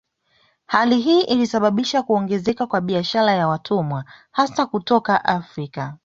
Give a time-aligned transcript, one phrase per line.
[0.65, 5.97] Hali hii ilisababisha kuongezeka kwa biashara ya watumwa hasa kutoka Afrika